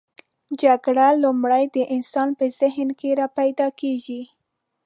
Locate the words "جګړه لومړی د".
0.61-1.77